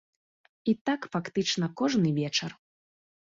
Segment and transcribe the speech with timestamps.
[0.71, 2.51] І так фактычна кожны вечар.